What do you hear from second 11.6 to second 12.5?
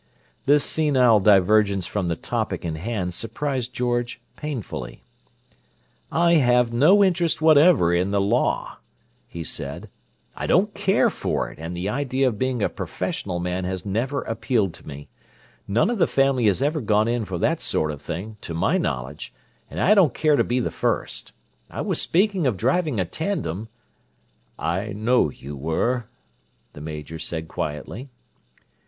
the idea of